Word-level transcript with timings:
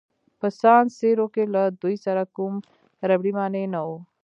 په 0.39 0.47
سان 0.59 0.85
سیرو 0.97 1.25
کې 1.33 1.43
له 1.53 1.63
دوی 1.81 1.95
سره 2.05 2.21
کوم 2.35 2.53
ربړي 3.09 3.31
مانع 3.37 3.65
نه 3.73 3.79
وو. 3.87 3.97